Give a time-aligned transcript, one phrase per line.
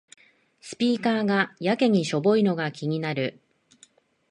[0.61, 3.39] スピーカーがやけにしょぼいのが気になる